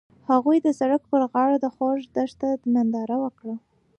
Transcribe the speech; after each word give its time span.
هغوی 0.29 0.57
د 0.61 0.67
سړک 0.79 1.01
پر 1.11 1.21
غاړه 1.31 1.57
د 1.61 1.65
خوږ 1.75 1.99
دښته 2.15 2.49
ننداره 2.73 3.17
وکړه. 3.23 3.55